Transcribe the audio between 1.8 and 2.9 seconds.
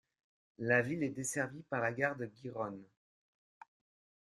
gare de Gijón.